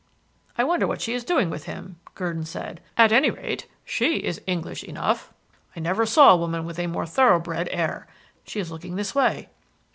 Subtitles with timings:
[0.57, 2.81] "I wonder what she is doing with him?" Gurdon said.
[2.97, 5.31] "At any rate, she is English enough.
[5.75, 8.07] I never saw a woman with a more thoroughbred air.
[8.43, 9.49] She is looking this way."